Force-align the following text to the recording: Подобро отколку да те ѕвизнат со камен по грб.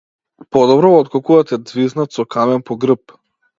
Подобро 0.55 0.89
отколку 1.01 1.37
да 1.41 1.45
те 1.51 1.61
ѕвизнат 1.61 2.19
со 2.19 2.27
камен 2.37 2.67
по 2.71 2.81
грб. 2.87 3.17